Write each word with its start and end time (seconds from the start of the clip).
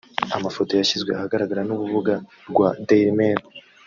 Ku 0.31 0.37
mafoto 0.45 0.71
yashyizwe 0.73 1.11
ahagaragara 1.13 1.61
n’ububuga 1.65 2.15
rwa 2.49 2.69
dailymail 2.87 3.39